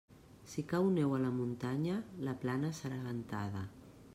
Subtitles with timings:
[0.53, 1.99] Si cau neu a la muntanya,
[2.29, 3.63] la plana serà ventada.